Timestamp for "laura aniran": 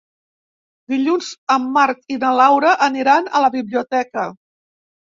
2.43-3.31